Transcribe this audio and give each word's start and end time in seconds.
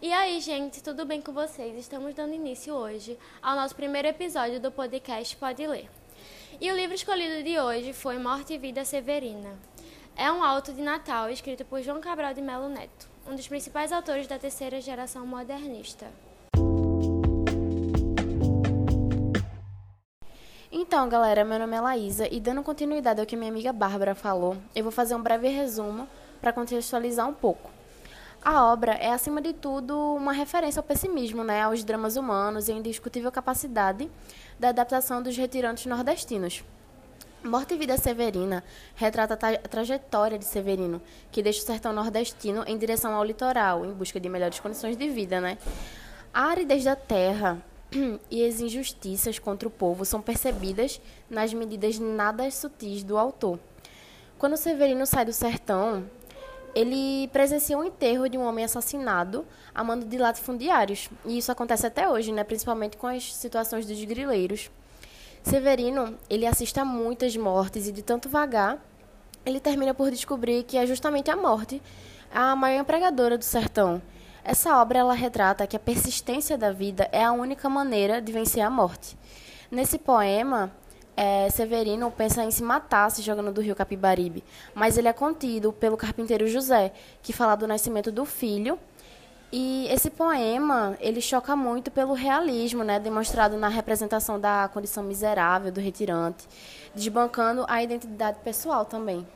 E 0.00 0.12
aí, 0.12 0.40
gente, 0.40 0.82
tudo 0.82 1.06
bem 1.06 1.22
com 1.22 1.32
vocês? 1.32 1.74
Estamos 1.78 2.14
dando 2.14 2.34
início 2.34 2.74
hoje 2.74 3.18
ao 3.42 3.56
nosso 3.56 3.74
primeiro 3.74 4.06
episódio 4.06 4.60
do 4.60 4.70
podcast 4.70 5.34
Pode 5.36 5.66
Ler. 5.66 5.88
E 6.60 6.70
o 6.70 6.76
livro 6.76 6.94
escolhido 6.94 7.42
de 7.42 7.58
hoje 7.58 7.94
foi 7.94 8.18
Morte 8.18 8.52
e 8.52 8.58
Vida 8.58 8.84
Severina. 8.84 9.54
É 10.14 10.30
um 10.30 10.44
auto 10.44 10.70
de 10.74 10.82
Natal 10.82 11.30
escrito 11.30 11.64
por 11.64 11.80
João 11.80 11.98
Cabral 11.98 12.34
de 12.34 12.42
Melo 12.42 12.68
Neto, 12.68 13.08
um 13.26 13.34
dos 13.34 13.48
principais 13.48 13.90
autores 13.90 14.26
da 14.26 14.38
terceira 14.38 14.82
geração 14.82 15.26
modernista. 15.26 16.06
Então, 20.70 21.08
galera, 21.08 21.42
meu 21.42 21.58
nome 21.58 21.74
é 21.74 21.80
Laísa 21.80 22.28
e 22.30 22.38
dando 22.38 22.62
continuidade 22.62 23.18
ao 23.18 23.26
que 23.26 23.34
minha 23.34 23.50
amiga 23.50 23.72
Bárbara 23.72 24.14
falou, 24.14 24.58
eu 24.74 24.82
vou 24.82 24.92
fazer 24.92 25.14
um 25.14 25.22
breve 25.22 25.48
resumo 25.48 26.06
para 26.38 26.52
contextualizar 26.52 27.26
um 27.26 27.34
pouco. 27.34 27.75
A 28.46 28.64
obra 28.64 28.92
é, 28.92 29.10
acima 29.10 29.42
de 29.42 29.52
tudo, 29.52 30.14
uma 30.14 30.30
referência 30.30 30.78
ao 30.78 30.84
pessimismo, 30.84 31.42
né, 31.42 31.62
aos 31.62 31.82
dramas 31.82 32.14
humanos 32.14 32.68
e 32.68 32.72
a 32.72 32.76
indiscutível 32.76 33.32
capacidade 33.32 34.08
da 34.56 34.68
adaptação 34.68 35.20
dos 35.20 35.36
retirantes 35.36 35.84
nordestinos. 35.86 36.62
Morte 37.42 37.74
e 37.74 37.76
Vida 37.76 37.96
Severina 37.98 38.62
retrata 38.94 39.34
a, 39.34 39.36
tra 39.36 39.50
a 39.50 39.68
trajetória 39.68 40.38
de 40.38 40.44
Severino, 40.44 41.02
que 41.32 41.42
deixa 41.42 41.60
o 41.60 41.66
sertão 41.66 41.92
nordestino 41.92 42.62
em 42.68 42.78
direção 42.78 43.16
ao 43.16 43.24
litoral, 43.24 43.84
em 43.84 43.92
busca 43.92 44.20
de 44.20 44.28
melhores 44.28 44.60
condições 44.60 44.96
de 44.96 45.08
vida. 45.08 45.40
Né? 45.40 45.58
A 46.32 46.44
aridez 46.44 46.84
da 46.84 46.94
terra 46.94 47.60
e 48.30 48.46
as 48.46 48.60
injustiças 48.60 49.40
contra 49.40 49.66
o 49.66 49.72
povo 49.72 50.04
são 50.04 50.22
percebidas 50.22 51.00
nas 51.28 51.52
medidas 51.52 51.98
nada 51.98 52.48
sutis 52.52 53.02
do 53.02 53.18
autor. 53.18 53.58
Quando 54.38 54.56
Severino 54.56 55.04
sai 55.04 55.24
do 55.24 55.32
sertão, 55.32 56.04
ele 56.76 57.26
presencia 57.28 57.78
o 57.78 57.82
enterro 57.82 58.28
de 58.28 58.36
um 58.36 58.46
homem 58.46 58.62
assassinado 58.62 59.46
a 59.74 59.82
mando 59.82 60.04
de 60.04 60.18
latifundiários. 60.18 61.08
E 61.24 61.38
isso 61.38 61.50
acontece 61.50 61.86
até 61.86 62.06
hoje, 62.06 62.30
né? 62.30 62.44
principalmente 62.44 62.98
com 62.98 63.06
as 63.06 63.34
situações 63.34 63.86
dos 63.86 64.04
grileiros. 64.04 64.70
Severino, 65.42 66.18
ele 66.28 66.44
assiste 66.44 66.78
a 66.78 66.84
muitas 66.84 67.34
mortes 67.34 67.88
e 67.88 67.92
de 67.92 68.02
tanto 68.02 68.28
vagar, 68.28 68.78
ele 69.46 69.58
termina 69.58 69.94
por 69.94 70.10
descobrir 70.10 70.64
que 70.64 70.76
é 70.76 70.86
justamente 70.86 71.30
a 71.30 71.36
morte 71.36 71.80
a 72.30 72.54
maior 72.54 72.82
empregadora 72.82 73.38
do 73.38 73.44
sertão. 73.44 74.02
Essa 74.44 74.78
obra 74.78 74.98
ela 74.98 75.14
retrata 75.14 75.66
que 75.66 75.76
a 75.76 75.80
persistência 75.80 76.58
da 76.58 76.72
vida 76.72 77.08
é 77.10 77.24
a 77.24 77.32
única 77.32 77.70
maneira 77.70 78.20
de 78.20 78.32
vencer 78.32 78.62
a 78.62 78.68
morte. 78.68 79.16
Nesse 79.70 79.96
poema, 79.96 80.70
é, 81.16 81.48
Severino 81.50 82.10
pensa 82.10 82.44
em 82.44 82.50
se 82.50 82.62
matar 82.62 83.10
se 83.10 83.22
jogando 83.22 83.50
do 83.50 83.60
rio 83.60 83.74
Capibaribe, 83.74 84.44
mas 84.74 84.98
ele 84.98 85.08
é 85.08 85.12
contido 85.12 85.72
pelo 85.72 85.96
carpinteiro 85.96 86.46
José, 86.46 86.92
que 87.22 87.32
fala 87.32 87.56
do 87.56 87.66
nascimento 87.66 88.12
do 88.12 88.24
filho. 88.24 88.78
E 89.50 89.86
esse 89.88 90.10
poema, 90.10 90.96
ele 91.00 91.20
choca 91.20 91.54
muito 91.56 91.90
pelo 91.90 92.12
realismo, 92.12 92.82
né, 92.82 92.98
demonstrado 92.98 93.56
na 93.56 93.68
representação 93.68 94.38
da 94.38 94.68
condição 94.74 95.04
miserável 95.04 95.72
do 95.72 95.80
retirante, 95.80 96.46
desbancando 96.94 97.64
a 97.68 97.82
identidade 97.82 98.38
pessoal 98.40 98.84
também. 98.84 99.26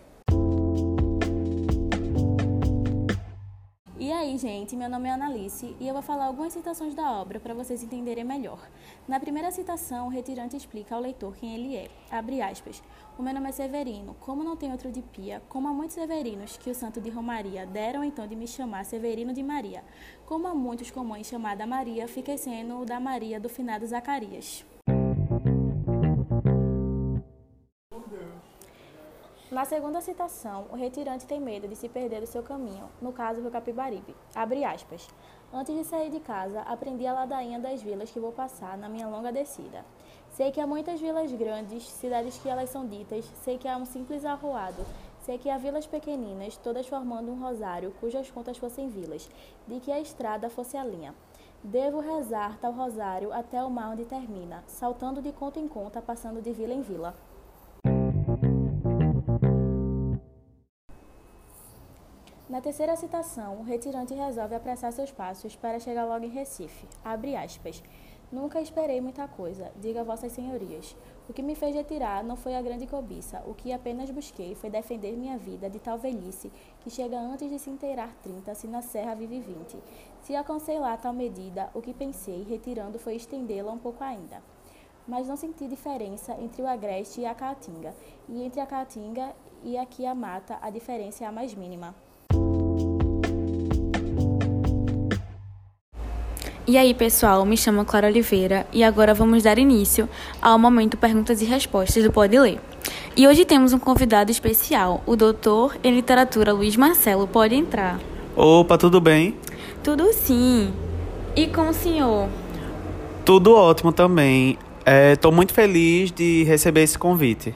E 4.10 4.12
aí, 4.12 4.36
gente, 4.38 4.74
meu 4.74 4.88
nome 4.90 5.08
é 5.08 5.12
Analice 5.12 5.76
e 5.78 5.86
eu 5.86 5.94
vou 5.94 6.02
falar 6.02 6.24
algumas 6.24 6.52
citações 6.52 6.96
da 6.96 7.12
obra 7.12 7.38
para 7.38 7.54
vocês 7.54 7.80
entenderem 7.80 8.24
melhor. 8.24 8.58
Na 9.06 9.20
primeira 9.20 9.52
citação, 9.52 10.08
o 10.08 10.10
retirante 10.10 10.56
explica 10.56 10.96
ao 10.96 11.00
leitor 11.00 11.36
quem 11.36 11.54
ele 11.54 11.76
é. 11.76 11.88
Abre 12.10 12.42
aspas. 12.42 12.82
O 13.16 13.22
meu 13.22 13.32
nome 13.32 13.50
é 13.50 13.52
Severino. 13.52 14.16
Como 14.18 14.42
não 14.42 14.56
tem 14.56 14.72
outro 14.72 14.90
de 14.90 15.00
pia, 15.00 15.40
como 15.48 15.68
há 15.68 15.72
muitos 15.72 15.94
Severinos 15.94 16.56
que 16.56 16.70
o 16.70 16.74
santo 16.74 17.00
de 17.00 17.08
Romaria 17.08 17.64
deram 17.64 18.02
então 18.02 18.26
de 18.26 18.34
me 18.34 18.48
chamar 18.48 18.84
Severino 18.84 19.32
de 19.32 19.44
Maria. 19.44 19.84
Como 20.26 20.48
há 20.48 20.54
muitos 20.56 20.90
com 20.90 21.04
mãe 21.04 21.22
chamada 21.22 21.64
Maria, 21.64 22.08
fiquei 22.08 22.36
sendo 22.36 22.80
o 22.80 22.84
da 22.84 22.98
Maria 22.98 23.38
do 23.38 23.48
finado 23.48 23.86
Zacarias. 23.86 24.64
Na 29.50 29.64
segunda 29.64 30.00
citação, 30.00 30.66
o 30.70 30.76
retirante 30.76 31.26
tem 31.26 31.40
medo 31.40 31.66
de 31.66 31.74
se 31.74 31.88
perder 31.88 32.20
do 32.20 32.26
seu 32.28 32.40
caminho, 32.40 32.88
no 33.02 33.12
caso 33.12 33.42
do 33.42 33.50
Capibaribe. 33.50 34.14
Abre 34.32 34.64
aspas. 34.64 35.08
Antes 35.52 35.74
de 35.74 35.82
sair 35.82 36.08
de 36.08 36.20
casa, 36.20 36.60
aprendi 36.60 37.04
a 37.04 37.12
ladainha 37.12 37.58
das 37.58 37.82
vilas 37.82 38.12
que 38.12 38.20
vou 38.20 38.30
passar 38.30 38.78
na 38.78 38.88
minha 38.88 39.08
longa 39.08 39.32
descida. 39.32 39.84
Sei 40.30 40.52
que 40.52 40.60
há 40.60 40.66
muitas 40.68 41.00
vilas 41.00 41.32
grandes, 41.32 41.82
cidades 41.82 42.38
que 42.38 42.48
elas 42.48 42.70
são 42.70 42.86
ditas, 42.86 43.24
sei 43.42 43.58
que 43.58 43.66
há 43.66 43.76
um 43.76 43.84
simples 43.84 44.24
arroado, 44.24 44.86
sei 45.22 45.36
que 45.36 45.50
há 45.50 45.58
vilas 45.58 45.84
pequeninas, 45.84 46.56
todas 46.56 46.86
formando 46.86 47.32
um 47.32 47.40
rosário, 47.40 47.92
cujas 47.98 48.30
contas 48.30 48.56
fossem 48.56 48.88
vilas, 48.88 49.28
de 49.66 49.80
que 49.80 49.90
a 49.90 49.98
estrada 49.98 50.48
fosse 50.48 50.76
a 50.76 50.84
linha. 50.84 51.12
Devo 51.64 51.98
rezar 51.98 52.56
tal 52.60 52.70
rosário 52.70 53.32
até 53.32 53.60
o 53.64 53.68
mar 53.68 53.90
onde 53.90 54.04
termina, 54.04 54.62
saltando 54.68 55.20
de 55.20 55.32
conta 55.32 55.58
em 55.58 55.66
conta, 55.66 56.00
passando 56.00 56.40
de 56.40 56.52
vila 56.52 56.72
em 56.72 56.82
vila. 56.82 57.16
Na 62.50 62.60
terceira 62.60 62.96
citação, 62.96 63.60
o 63.60 63.62
retirante 63.62 64.12
resolve 64.12 64.56
apressar 64.56 64.90
seus 64.90 65.12
passos 65.12 65.54
para 65.54 65.78
chegar 65.78 66.04
logo 66.04 66.24
em 66.24 66.30
Recife. 66.30 66.84
Abre 67.04 67.36
aspas. 67.36 67.80
Nunca 68.32 68.60
esperei 68.60 69.00
muita 69.00 69.28
coisa, 69.28 69.70
diga 69.76 70.02
vossas 70.02 70.32
senhorias. 70.32 70.96
O 71.28 71.32
que 71.32 71.44
me 71.44 71.54
fez 71.54 71.76
retirar 71.76 72.24
não 72.24 72.34
foi 72.34 72.56
a 72.56 72.60
grande 72.60 72.88
cobiça, 72.88 73.40
o 73.46 73.54
que 73.54 73.72
apenas 73.72 74.10
busquei 74.10 74.56
foi 74.56 74.68
defender 74.68 75.12
minha 75.12 75.38
vida 75.38 75.70
de 75.70 75.78
tal 75.78 75.96
velhice 75.96 76.50
que 76.80 76.90
chega 76.90 77.16
antes 77.20 77.48
de 77.48 77.56
se 77.56 77.70
inteirar 77.70 78.12
trinta, 78.20 78.52
se 78.52 78.66
na 78.66 78.82
serra 78.82 79.14
vive 79.14 79.38
vinte. 79.38 79.78
Se 80.20 80.34
aconselhar 80.34 81.00
tal 81.00 81.12
medida, 81.12 81.70
o 81.72 81.80
que 81.80 81.94
pensei, 81.94 82.42
retirando, 82.42 82.98
foi 82.98 83.14
estendê-la 83.14 83.70
um 83.70 83.78
pouco 83.78 84.02
ainda. 84.02 84.42
Mas 85.06 85.28
não 85.28 85.36
senti 85.36 85.68
diferença 85.68 86.36
entre 86.40 86.62
o 86.62 86.66
agreste 86.66 87.20
e 87.20 87.26
a 87.26 87.32
caatinga, 87.32 87.94
e 88.28 88.42
entre 88.42 88.60
a 88.60 88.66
caatinga 88.66 89.36
e 89.62 89.78
aqui 89.78 90.04
a 90.04 90.16
mata, 90.16 90.58
a 90.60 90.68
diferença 90.68 91.22
é 91.22 91.28
a 91.28 91.32
mais 91.32 91.54
mínima. 91.54 91.94
E 96.66 96.76
aí, 96.76 96.92
pessoal, 96.92 97.44
me 97.46 97.56
chamo 97.56 97.84
Clara 97.84 98.06
Oliveira 98.06 98.66
e 98.72 98.84
agora 98.84 99.14
vamos 99.14 99.42
dar 99.42 99.58
início 99.58 100.08
ao 100.42 100.58
momento 100.58 100.96
Perguntas 100.96 101.40
e 101.40 101.44
Respostas 101.44 102.04
do 102.04 102.12
Pode 102.12 102.38
Ler. 102.38 102.60
E 103.16 103.26
hoje 103.26 103.44
temos 103.44 103.72
um 103.72 103.78
convidado 103.78 104.30
especial, 104.30 105.02
o 105.06 105.16
doutor 105.16 105.76
em 105.82 105.94
literatura 105.94 106.52
Luiz 106.52 106.76
Marcelo. 106.76 107.26
Pode 107.26 107.54
entrar. 107.54 107.98
Opa, 108.36 108.76
tudo 108.76 109.00
bem? 109.00 109.36
Tudo 109.82 110.12
sim. 110.12 110.72
E 111.34 111.46
com 111.46 111.70
o 111.70 111.72
senhor? 111.72 112.28
Tudo 113.24 113.54
ótimo 113.54 113.90
também. 113.90 114.58
Estou 115.12 115.32
é, 115.32 115.34
muito 115.34 115.54
feliz 115.54 116.12
de 116.12 116.44
receber 116.44 116.82
esse 116.82 116.98
convite. 116.98 117.54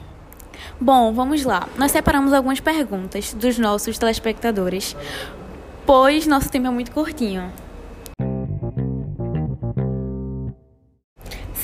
Bom, 0.81 1.13
vamos 1.13 1.45
lá. 1.45 1.69
Nós 1.77 1.91
separamos 1.91 2.33
algumas 2.33 2.59
perguntas 2.59 3.33
dos 3.33 3.57
nossos 3.59 3.97
telespectadores, 3.97 4.95
pois 5.85 6.25
nosso 6.25 6.49
tempo 6.49 6.67
é 6.67 6.71
muito 6.71 6.91
curtinho. 6.91 7.51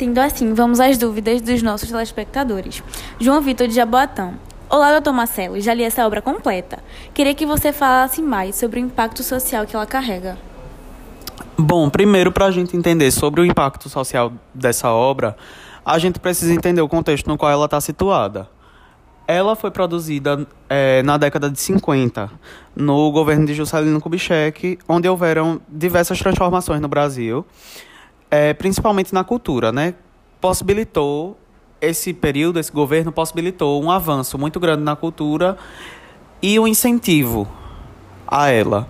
Sendo 0.01 0.17
assim, 0.17 0.51
vamos 0.55 0.79
às 0.79 0.97
dúvidas 0.97 1.43
dos 1.43 1.61
nossos 1.61 1.87
telespectadores. 1.87 2.81
João 3.19 3.39
Vitor 3.39 3.67
de 3.67 3.75
Jaboatão. 3.75 4.33
Olá, 4.67 4.93
doutor 4.93 5.13
Marcelo, 5.13 5.61
já 5.61 5.75
li 5.75 5.83
essa 5.83 6.07
obra 6.07 6.23
completa. 6.23 6.79
Queria 7.13 7.35
que 7.35 7.45
você 7.45 7.71
falasse 7.71 8.19
mais 8.19 8.55
sobre 8.55 8.79
o 8.79 8.83
impacto 8.83 9.21
social 9.21 9.63
que 9.67 9.75
ela 9.75 9.85
carrega. 9.85 10.39
Bom, 11.55 11.87
primeiro, 11.87 12.31
para 12.31 12.47
a 12.47 12.51
gente 12.51 12.75
entender 12.75 13.11
sobre 13.11 13.41
o 13.41 13.45
impacto 13.45 13.89
social 13.89 14.33
dessa 14.51 14.89
obra, 14.89 15.37
a 15.85 15.99
gente 15.99 16.19
precisa 16.19 16.51
entender 16.51 16.81
o 16.81 16.89
contexto 16.89 17.27
no 17.27 17.37
qual 17.37 17.51
ela 17.51 17.65
está 17.65 17.79
situada. 17.79 18.49
Ela 19.27 19.55
foi 19.55 19.69
produzida 19.69 20.47
é, 20.67 21.03
na 21.03 21.15
década 21.15 21.47
de 21.47 21.59
50, 21.59 22.27
no 22.75 23.11
governo 23.11 23.45
de 23.45 23.53
Juscelino 23.53 24.01
Kubitschek, 24.01 24.79
onde 24.89 25.07
houveram 25.07 25.61
diversas 25.69 26.17
transformações 26.17 26.81
no 26.81 26.87
Brasil 26.87 27.45
é, 28.31 28.53
principalmente 28.53 29.13
na 29.13 29.25
cultura, 29.25 29.73
né? 29.73 29.93
Possibilitou 30.39 31.37
esse 31.81 32.13
período, 32.13 32.59
esse 32.59 32.71
governo 32.71 33.11
possibilitou 33.11 33.83
um 33.83 33.91
avanço 33.91 34.37
muito 34.37 34.59
grande 34.59 34.83
na 34.83 34.95
cultura 34.95 35.57
e 36.41 36.57
um 36.57 36.65
incentivo 36.65 37.47
a 38.25 38.49
ela. 38.49 38.87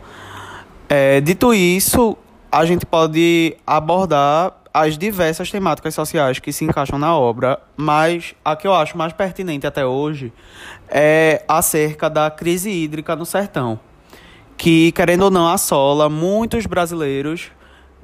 É, 0.88 1.20
dito 1.20 1.54
isso, 1.54 2.16
a 2.52 2.66
gente 2.66 2.86
pode 2.86 3.58
abordar 3.66 4.54
as 4.74 4.98
diversas 4.98 5.50
temáticas 5.50 5.96
sociais 5.96 6.40
que 6.40 6.54
se 6.54 6.64
encaixam 6.64 7.00
na 7.00 7.18
obra, 7.18 7.60
mas 7.76 8.36
a 8.44 8.56
que 8.56 8.68
eu 8.68 8.74
acho 8.74 8.98
mais 8.98 9.12
pertinente 9.12 9.66
até 9.66 9.86
hoje 9.86 10.32
é 10.88 11.44
acerca 11.48 12.10
da 12.10 12.30
crise 12.30 12.70
hídrica 12.70 13.16
no 13.16 13.26
sertão, 13.26 13.80
que, 14.56 14.92
querendo 14.92 15.24
ou 15.24 15.32
não, 15.32 15.48
assola 15.48 16.08
muitos 16.10 16.66
brasileiros 16.66 17.52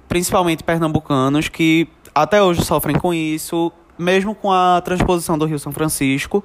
principalmente 0.08 0.64
pernambucanos, 0.64 1.50
que 1.50 1.88
até 2.14 2.42
hoje 2.42 2.64
sofrem 2.64 2.98
com 2.98 3.14
isso, 3.14 3.72
mesmo 3.98 4.34
com 4.34 4.52
a 4.52 4.82
transposição 4.82 5.38
do 5.38 5.46
Rio 5.46 5.60
São 5.60 5.72
Francisco. 5.72 6.44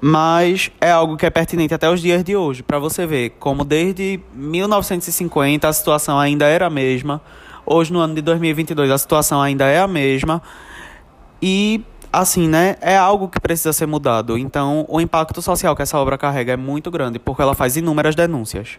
mas 0.00 0.70
é 0.80 0.90
algo 0.90 1.16
que 1.16 1.26
é 1.26 1.30
pertinente 1.30 1.74
até 1.74 1.88
os 1.90 2.00
dias 2.00 2.24
de 2.24 2.34
hoje, 2.34 2.62
para 2.62 2.78
você 2.78 3.06
ver 3.06 3.30
como 3.38 3.64
desde 3.64 4.18
1950 4.34 5.68
a 5.68 5.72
situação 5.72 6.18
ainda 6.18 6.46
era 6.46 6.66
a 6.66 6.70
mesma, 6.70 7.20
hoje 7.66 7.92
no 7.92 7.98
ano 7.98 8.14
de 8.14 8.22
2022 8.22 8.90
a 8.90 8.96
situação 8.96 9.42
ainda 9.42 9.66
é 9.66 9.78
a 9.78 9.86
mesma, 9.86 10.42
e 11.42 11.84
assim, 12.12 12.48
né, 12.48 12.76
é 12.80 12.96
algo 12.96 13.28
que 13.28 13.38
precisa 13.38 13.72
ser 13.72 13.86
mudado. 13.86 14.36
Então, 14.36 14.84
o 14.88 15.00
impacto 15.00 15.40
social 15.40 15.76
que 15.76 15.82
essa 15.82 15.96
obra 15.96 16.18
carrega 16.18 16.54
é 16.54 16.56
muito 16.56 16.90
grande, 16.90 17.18
porque 17.18 17.40
ela 17.40 17.54
faz 17.54 17.76
inúmeras 17.76 18.16
denúncias. 18.16 18.78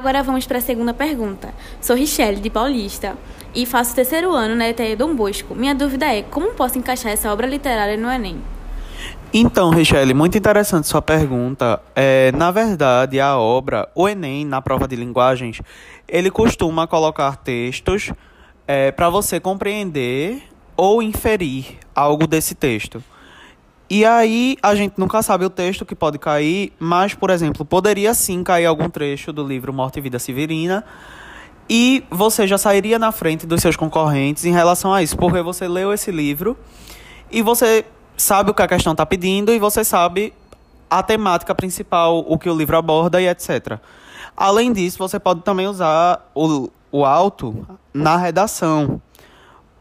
Agora 0.00 0.22
vamos 0.22 0.46
para 0.46 0.56
a 0.56 0.62
segunda 0.62 0.94
pergunta. 0.94 1.52
Sou 1.78 1.94
Richelle, 1.94 2.40
de 2.40 2.48
Paulista, 2.48 3.18
e 3.54 3.66
faço 3.66 3.94
terceiro 3.94 4.32
ano 4.32 4.56
na 4.56 4.66
ETE 4.66 4.96
Dom 4.96 5.14
Bosco. 5.14 5.54
Minha 5.54 5.74
dúvida 5.74 6.06
é, 6.06 6.22
como 6.22 6.54
posso 6.54 6.78
encaixar 6.78 7.12
essa 7.12 7.30
obra 7.30 7.46
literária 7.46 7.98
no 7.98 8.10
Enem? 8.10 8.40
Então, 9.30 9.68
Richelle, 9.68 10.14
muito 10.14 10.38
interessante 10.38 10.88
sua 10.88 11.02
pergunta. 11.02 11.82
É, 11.94 12.32
na 12.32 12.50
verdade, 12.50 13.20
a 13.20 13.36
obra, 13.36 13.90
o 13.94 14.08
Enem, 14.08 14.46
na 14.46 14.62
prova 14.62 14.88
de 14.88 14.96
linguagens, 14.96 15.60
ele 16.08 16.30
costuma 16.30 16.86
colocar 16.86 17.36
textos 17.36 18.10
é, 18.66 18.90
para 18.90 19.10
você 19.10 19.38
compreender 19.38 20.42
ou 20.78 21.02
inferir 21.02 21.76
algo 21.94 22.26
desse 22.26 22.54
texto. 22.54 23.04
E 23.90 24.04
aí 24.04 24.56
a 24.62 24.72
gente 24.76 24.94
nunca 24.96 25.20
sabe 25.20 25.44
o 25.44 25.50
texto 25.50 25.84
que 25.84 25.96
pode 25.96 26.16
cair, 26.16 26.72
mas, 26.78 27.12
por 27.12 27.28
exemplo, 27.28 27.64
poderia 27.64 28.14
sim 28.14 28.44
cair 28.44 28.66
algum 28.66 28.88
trecho 28.88 29.32
do 29.32 29.44
livro 29.44 29.72
Morte 29.72 29.98
e 29.98 30.00
Vida 30.00 30.16
Severina. 30.16 30.84
E 31.68 32.04
você 32.08 32.46
já 32.46 32.56
sairia 32.56 33.00
na 33.00 33.10
frente 33.10 33.48
dos 33.48 33.60
seus 33.60 33.74
concorrentes 33.74 34.44
em 34.44 34.52
relação 34.52 34.94
a 34.94 35.02
isso, 35.02 35.16
porque 35.16 35.42
você 35.42 35.66
leu 35.66 35.92
esse 35.92 36.12
livro 36.12 36.56
e 37.32 37.42
você 37.42 37.84
sabe 38.16 38.52
o 38.52 38.54
que 38.54 38.62
a 38.62 38.68
questão 38.68 38.92
está 38.92 39.04
pedindo 39.04 39.52
e 39.52 39.58
você 39.58 39.82
sabe 39.82 40.32
a 40.88 41.02
temática 41.02 41.52
principal, 41.52 42.24
o 42.28 42.38
que 42.38 42.48
o 42.48 42.56
livro 42.56 42.76
aborda 42.76 43.20
e 43.20 43.26
etc. 43.26 43.78
Além 44.36 44.72
disso, 44.72 44.98
você 44.98 45.18
pode 45.18 45.42
também 45.42 45.66
usar 45.66 46.30
o, 46.32 46.70
o 46.92 47.04
auto 47.04 47.66
na 47.92 48.16
redação, 48.16 49.02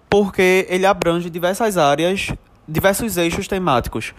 porque 0.10 0.66
ele 0.68 0.88
abrange 0.88 1.30
diversas 1.30 1.78
áreas 1.78 2.34
diversos 2.70 3.18
eixos 3.18 3.48
temáticos. 3.48 4.14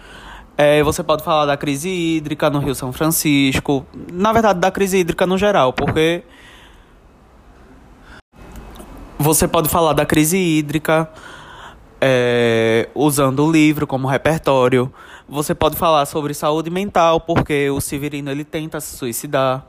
É, 0.56 0.82
você 0.82 1.02
pode 1.02 1.23
falar 1.23 1.47
da 1.47 1.56
crise 1.56 1.88
hídrica 1.88 2.50
no 2.50 2.58
Rio 2.58 2.75
São 2.75 2.93
Francisco, 2.93 3.87
na 4.12 4.32
verdade, 4.32 4.61
da 4.61 4.70
crise 4.70 4.99
hídrica 4.99 5.26
no 5.26 5.38
geral, 5.38 5.73
porque 5.73 6.23
você 9.19 9.47
pode 9.49 9.69
falar 9.69 9.93
da 9.93 10.05
crise 10.05 10.37
hídrica 10.37 11.08
é, 12.00 12.88
usando 12.94 13.44
o 13.44 13.50
livro 13.50 13.87
como 13.87 14.08
repertório. 14.08 14.93
Você 15.29 15.55
pode 15.55 15.76
falar 15.76 16.06
sobre 16.06 16.35
saúde 16.35 16.70
mental, 16.70 17.20
porque 17.20 17.70
o 17.70 17.81
Severino 17.81 18.31
ele 18.31 18.44
tenta 18.44 18.81
se 18.81 18.97
suicidar. 18.97 19.64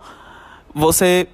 Você 0.73 1.27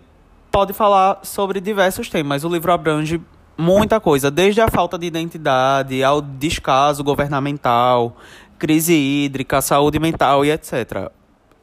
pode 0.51 0.73
falar 0.73 1.19
sobre 1.23 1.61
diversos 1.61 2.09
temas. 2.09 2.44
O 2.44 2.49
livro 2.49 2.71
abrange 2.71 3.21
muita 3.57 4.00
coisa, 4.00 4.30
desde 4.30 4.62
a 4.62 4.69
falta 4.69 4.98
de 4.98 5.07
identidade 5.07 6.04
ao 6.04 6.21
descaso 6.21 7.04
governamental, 7.04 8.15
crise 8.59 8.94
hídrica, 8.94 9.62
saúde 9.62 10.00
mental 10.00 10.45
e 10.45 10.51
etc. 10.51 11.12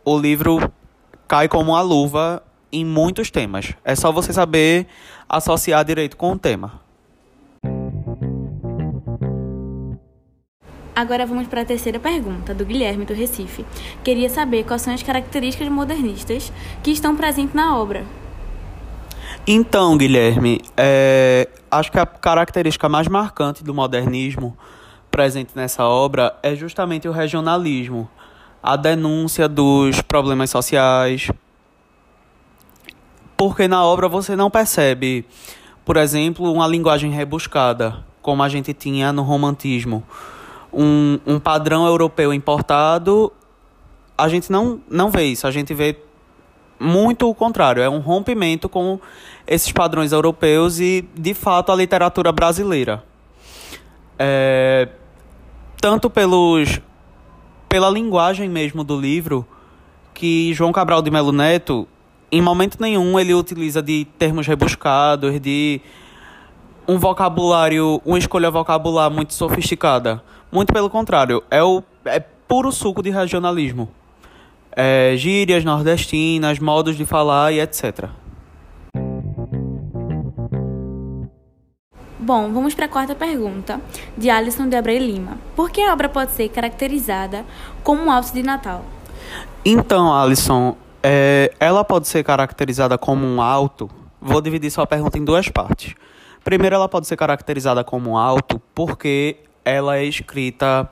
O 0.04 0.18
livro 0.18 0.70
cai 1.28 1.48
como 1.48 1.72
uma 1.72 1.80
luva 1.80 2.42
em 2.72 2.84
muitos 2.84 3.30
temas. 3.30 3.72
É 3.84 3.94
só 3.94 4.10
você 4.10 4.32
saber 4.32 4.86
associar 5.28 5.84
direito 5.84 6.16
com 6.16 6.32
o 6.32 6.38
tema. 6.38 6.84
Agora 10.96 11.26
vamos 11.26 11.48
para 11.48 11.62
a 11.62 11.64
terceira 11.64 11.98
pergunta, 11.98 12.54
do 12.54 12.64
Guilherme 12.64 13.04
do 13.04 13.12
Recife. 13.12 13.64
Queria 14.04 14.30
saber 14.30 14.64
quais 14.64 14.82
são 14.82 14.94
as 14.94 15.02
características 15.02 15.68
modernistas 15.68 16.52
que 16.84 16.92
estão 16.92 17.16
presentes 17.16 17.54
na 17.54 17.76
obra. 17.76 18.04
Então, 19.46 19.98
Guilherme, 19.98 20.60
é, 20.76 21.48
acho 21.78 21.90
que 21.90 21.98
a 21.98 22.06
característica 22.06 22.88
mais 22.88 23.08
marcante 23.08 23.64
do 23.64 23.74
modernismo 23.74 24.56
presente 25.10 25.52
nessa 25.54 25.84
obra 25.84 26.34
é 26.42 26.54
justamente 26.54 27.08
o 27.08 27.12
regionalismo, 27.12 28.08
a 28.62 28.76
denúncia 28.76 29.48
dos 29.48 30.00
problemas 30.02 30.50
sociais. 30.50 31.30
Porque 33.36 33.68
na 33.68 33.84
obra 33.84 34.08
você 34.08 34.36
não 34.36 34.50
percebe, 34.50 35.26
por 35.84 35.96
exemplo, 35.96 36.52
uma 36.52 36.66
linguagem 36.66 37.10
rebuscada, 37.10 38.04
como 38.22 38.42
a 38.42 38.48
gente 38.48 38.72
tinha 38.72 39.12
no 39.12 39.22
romantismo. 39.22 40.02
Um, 40.72 41.18
um 41.26 41.38
padrão 41.38 41.86
europeu 41.86 42.32
importado, 42.32 43.32
a 44.16 44.28
gente 44.28 44.50
não, 44.50 44.80
não 44.88 45.10
vê 45.10 45.24
isso, 45.24 45.46
a 45.46 45.50
gente 45.50 45.74
vê 45.74 45.96
muito 46.78 47.28
o 47.28 47.34
contrário, 47.34 47.82
é 47.82 47.88
um 47.88 47.98
rompimento 47.98 48.68
com 48.68 48.98
esses 49.46 49.70
padrões 49.72 50.12
europeus 50.12 50.80
e, 50.80 51.08
de 51.14 51.34
fato, 51.34 51.70
a 51.70 51.76
literatura 51.76 52.32
brasileira. 52.32 53.02
É, 54.18 54.88
tanto 55.80 56.08
pelos, 56.08 56.80
pela 57.68 57.90
linguagem 57.90 58.48
mesmo 58.48 58.82
do 58.84 58.98
livro, 58.98 59.46
que 60.12 60.52
João 60.54 60.72
Cabral 60.72 61.02
de 61.02 61.10
Melo 61.10 61.32
Neto, 61.32 61.86
em 62.30 62.40
momento 62.40 62.78
nenhum, 62.80 63.18
ele 63.18 63.34
utiliza 63.34 63.82
de 63.82 64.06
termos 64.18 64.46
rebuscados, 64.46 65.40
de 65.40 65.80
um 66.86 66.98
vocabulário, 66.98 68.00
uma 68.04 68.18
escolha 68.18 68.50
vocabular 68.50 69.10
muito 69.10 69.34
sofisticada. 69.34 70.22
Muito 70.50 70.72
pelo 70.72 70.88
contrário, 70.88 71.42
é, 71.50 71.62
o, 71.62 71.82
é 72.04 72.20
puro 72.20 72.70
suco 72.70 73.02
de 73.02 73.10
regionalismo 73.10 73.88
é, 74.76 75.14
gírias 75.16 75.64
nordestinas, 75.64 76.58
modos 76.58 76.96
de 76.96 77.04
falar 77.04 77.52
e 77.52 77.60
etc. 77.60 78.08
Bom, 82.18 82.52
vamos 82.52 82.74
para 82.74 82.86
a 82.86 82.88
quarta 82.88 83.14
pergunta, 83.14 83.80
de 84.16 84.30
Alisson 84.30 84.66
de 84.68 84.76
Abreu 84.76 84.98
Lima. 84.98 85.36
Por 85.54 85.70
que 85.70 85.82
a 85.82 85.92
obra 85.92 86.08
pode 86.08 86.32
ser 86.32 86.48
caracterizada 86.48 87.44
como 87.82 88.02
um 88.04 88.10
alto 88.10 88.32
de 88.32 88.42
Natal? 88.42 88.82
Então, 89.62 90.12
Alisson, 90.12 90.74
é, 91.02 91.52
ela 91.60 91.84
pode 91.84 92.08
ser 92.08 92.24
caracterizada 92.24 92.96
como 92.96 93.26
um 93.26 93.42
alto. 93.42 93.90
Vou 94.20 94.40
dividir 94.40 94.70
sua 94.70 94.86
pergunta 94.86 95.18
em 95.18 95.24
duas 95.24 95.50
partes. 95.50 95.94
Primeiro, 96.42 96.76
ela 96.76 96.88
pode 96.88 97.06
ser 97.06 97.16
caracterizada 97.16 97.84
como 97.84 98.12
um 98.12 98.16
alto 98.16 98.58
porque 98.74 99.36
ela 99.62 99.98
é 99.98 100.04
escrita 100.04 100.90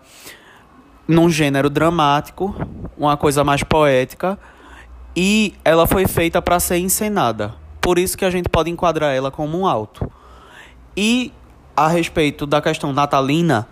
num 1.06 1.28
gênero 1.28 1.68
dramático, 1.68 2.54
uma 2.96 3.16
coisa 3.16 3.42
mais 3.44 3.62
poética, 3.62 4.38
e 5.14 5.54
ela 5.64 5.86
foi 5.86 6.06
feita 6.06 6.40
para 6.40 6.58
ser 6.60 6.78
encenada. 6.78 7.54
Por 7.80 7.98
isso 7.98 8.16
que 8.16 8.24
a 8.24 8.30
gente 8.30 8.48
pode 8.48 8.70
enquadrar 8.70 9.14
ela 9.14 9.30
como 9.30 9.58
um 9.58 9.66
alto. 9.66 10.10
E 10.96 11.32
a 11.76 11.88
respeito 11.88 12.46
da 12.46 12.60
questão 12.62 12.92
natalina, 12.92 13.66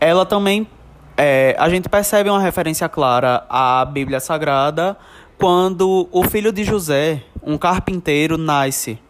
ela 0.00 0.26
também 0.26 0.66
é, 1.16 1.56
a 1.58 1.68
gente 1.68 1.88
percebe 1.88 2.30
uma 2.30 2.40
referência 2.40 2.88
clara 2.88 3.44
à 3.48 3.84
Bíblia 3.84 4.20
Sagrada 4.20 4.96
quando 5.36 6.08
o 6.12 6.22
filho 6.22 6.52
de 6.52 6.62
José, 6.62 7.24
um 7.42 7.58
carpinteiro, 7.58 8.38
nasce 8.38 9.00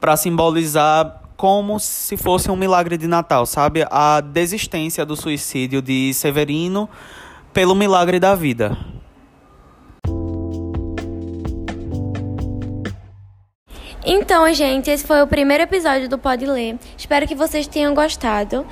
para 0.00 0.16
simbolizar 0.16 1.20
como 1.38 1.78
se 1.78 2.16
fosse 2.16 2.50
um 2.50 2.56
milagre 2.56 2.98
de 2.98 3.06
Natal, 3.06 3.46
sabe? 3.46 3.86
A 3.92 4.20
desistência 4.20 5.06
do 5.06 5.14
suicídio 5.14 5.80
de 5.80 6.12
Severino 6.12 6.90
pelo 7.54 7.76
milagre 7.76 8.18
da 8.18 8.34
vida. 8.34 8.76
Então, 14.04 14.52
gente, 14.52 14.90
esse 14.90 15.06
foi 15.06 15.22
o 15.22 15.28
primeiro 15.28 15.62
episódio 15.62 16.08
do 16.08 16.18
Pode 16.18 16.44
Ler. 16.44 16.76
Espero 16.96 17.26
que 17.26 17.36
vocês 17.36 17.68
tenham 17.68 17.94
gostado. 17.94 18.66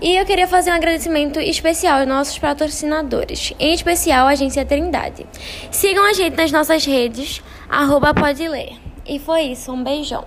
E 0.00 0.16
eu 0.16 0.24
queria 0.24 0.46
fazer 0.46 0.70
um 0.70 0.74
agradecimento 0.74 1.40
especial 1.40 1.98
aos 1.98 2.06
nossos 2.06 2.38
patrocinadores, 2.38 3.52
em 3.58 3.74
especial 3.74 4.28
a 4.28 4.30
Agência 4.30 4.64
Trindade. 4.64 5.26
Sigam 5.72 6.04
a 6.04 6.12
gente 6.12 6.36
nas 6.36 6.52
nossas 6.52 6.84
redes, 6.84 7.42
arroba 7.68 8.14
Pode 8.14 8.46
Ler. 8.46 8.76
E 9.04 9.18
foi 9.18 9.42
isso, 9.42 9.72
um 9.72 9.82
beijão. 9.82 10.24